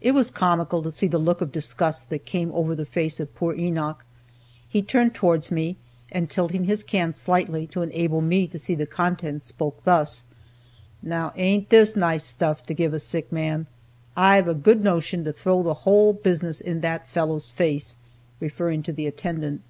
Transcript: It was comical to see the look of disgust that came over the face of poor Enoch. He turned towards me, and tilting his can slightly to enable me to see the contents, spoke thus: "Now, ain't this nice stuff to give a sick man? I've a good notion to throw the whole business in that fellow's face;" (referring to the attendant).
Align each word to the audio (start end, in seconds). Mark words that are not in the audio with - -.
It 0.00 0.12
was 0.12 0.30
comical 0.30 0.82
to 0.82 0.90
see 0.90 1.06
the 1.06 1.18
look 1.18 1.42
of 1.42 1.52
disgust 1.52 2.08
that 2.08 2.24
came 2.24 2.50
over 2.54 2.74
the 2.74 2.86
face 2.86 3.20
of 3.20 3.34
poor 3.34 3.54
Enoch. 3.54 4.06
He 4.66 4.80
turned 4.80 5.12
towards 5.14 5.50
me, 5.50 5.76
and 6.10 6.30
tilting 6.30 6.64
his 6.64 6.82
can 6.82 7.12
slightly 7.12 7.66
to 7.66 7.82
enable 7.82 8.22
me 8.22 8.48
to 8.48 8.58
see 8.58 8.74
the 8.74 8.86
contents, 8.86 9.48
spoke 9.48 9.84
thus: 9.84 10.24
"Now, 11.02 11.34
ain't 11.36 11.68
this 11.68 11.94
nice 11.94 12.24
stuff 12.24 12.62
to 12.68 12.72
give 12.72 12.94
a 12.94 12.98
sick 12.98 13.30
man? 13.30 13.66
I've 14.16 14.48
a 14.48 14.54
good 14.54 14.82
notion 14.82 15.24
to 15.24 15.32
throw 15.34 15.62
the 15.62 15.74
whole 15.84 16.14
business 16.14 16.58
in 16.62 16.80
that 16.80 17.06
fellow's 17.10 17.50
face;" 17.50 17.96
(referring 18.40 18.82
to 18.84 18.94
the 18.94 19.06
attendant). 19.06 19.60